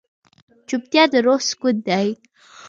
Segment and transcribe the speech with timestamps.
[0.67, 2.07] چوپتیا، د روح سکون دی.